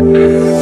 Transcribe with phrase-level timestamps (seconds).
[0.00, 0.59] Música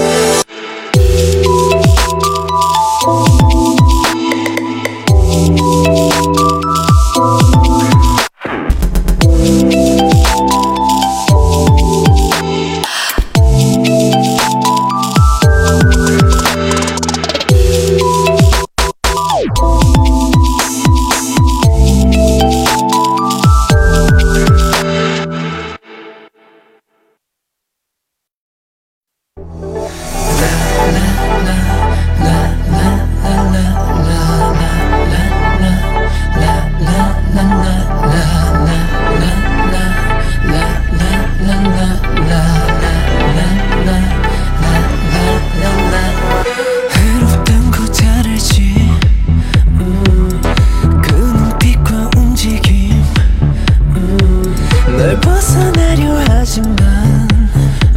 [54.99, 55.05] 네.
[55.05, 57.29] 널 벗어나려 하지만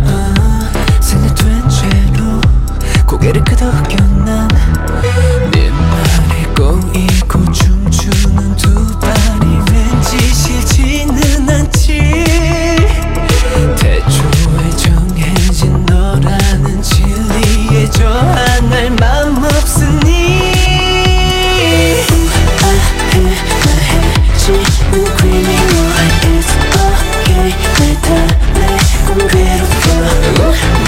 [0.01, 2.39] 어, 손을 든 채로
[3.07, 4.10] 고개를 끄덕여
[30.01, 30.80] Ooh.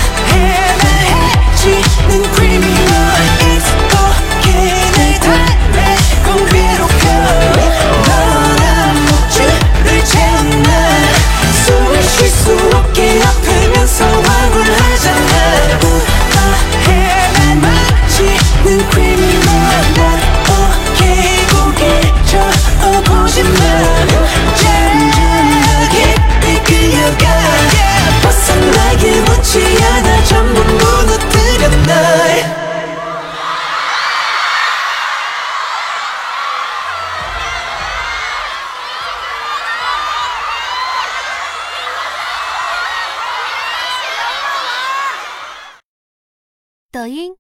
[46.96, 47.36] 抖音。